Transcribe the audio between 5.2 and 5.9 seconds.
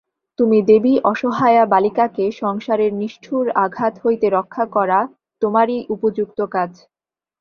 তোমারই